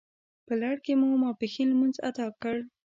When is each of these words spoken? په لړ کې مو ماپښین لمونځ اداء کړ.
په 0.45 0.53
لړ 0.61 0.75
کې 0.85 0.93
مو 0.99 1.07
ماپښین 1.23 1.67
لمونځ 1.71 1.95
اداء 2.09 2.31
کړ. 2.41 2.55